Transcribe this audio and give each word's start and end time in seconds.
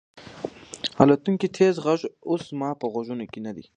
د 0.03 0.03
الوتکې 1.01 1.47
تېز 1.57 1.75
غږ 1.85 2.01
اوس 2.29 2.41
زما 2.51 2.69
په 2.79 2.85
غوږونو 2.91 3.25
کې 3.31 3.39
نه 3.45 3.51
دی. 3.55 3.63